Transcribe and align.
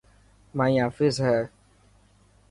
مائي 0.55 0.81
آفيس 0.87 1.21
هي. 1.21 1.49